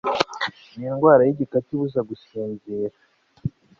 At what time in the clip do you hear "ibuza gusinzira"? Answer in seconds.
1.75-2.93